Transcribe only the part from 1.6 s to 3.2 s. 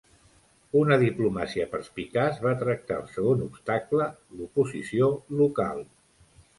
perspicaç va tractar el